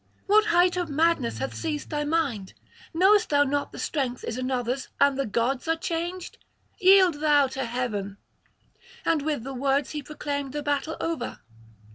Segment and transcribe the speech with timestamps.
[0.25, 2.55] what height of madness hath seized thy mind?
[2.91, 6.39] Knowest thou not the strength is another's and the gods are changed?
[6.79, 8.17] Yield thou to Heaven.'
[9.05, 11.41] And with the words he proclaimed the battle over.